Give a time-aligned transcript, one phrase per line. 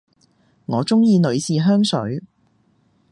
[0.65, 2.23] 我鍾意女士香水